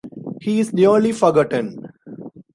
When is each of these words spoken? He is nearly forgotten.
He 0.41 0.59
is 0.59 0.73
nearly 0.73 1.11
forgotten. 1.11 1.93